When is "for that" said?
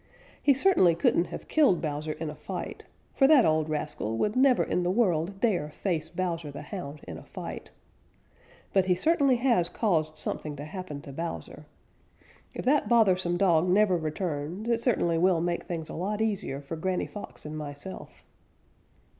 3.13-3.45